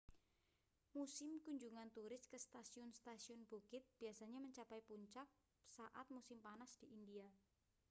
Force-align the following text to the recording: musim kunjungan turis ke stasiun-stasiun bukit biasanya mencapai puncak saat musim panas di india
musim 0.97 1.33
kunjungan 1.45 1.91
turis 1.95 2.23
ke 2.25 2.33
stasiun-stasiun 2.45 3.41
bukit 3.51 3.83
biasanya 4.01 4.37
mencapai 4.45 4.79
puncak 4.89 5.27
saat 5.75 6.05
musim 6.15 6.37
panas 6.45 6.71
di 6.81 6.87
india 6.99 7.27